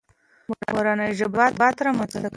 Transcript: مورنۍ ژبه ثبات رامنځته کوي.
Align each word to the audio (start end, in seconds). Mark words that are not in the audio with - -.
مورنۍ 0.75 1.11
ژبه 1.19 1.43
ثبات 1.53 1.77
رامنځته 1.85 2.17
کوي. 2.27 2.29